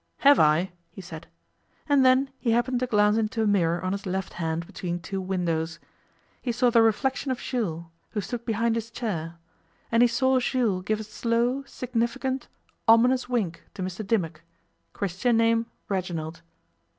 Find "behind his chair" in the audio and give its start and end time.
8.43-9.35